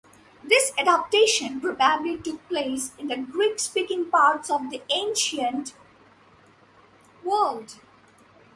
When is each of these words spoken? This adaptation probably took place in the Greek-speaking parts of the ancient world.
This 0.43 0.71
adaptation 0.79 1.61
probably 1.61 2.17
took 2.17 2.49
place 2.49 2.93
in 2.97 3.09
the 3.09 3.17
Greek-speaking 3.17 4.09
parts 4.09 4.49
of 4.49 4.71
the 4.71 4.81
ancient 4.89 5.75
world. 7.23 7.75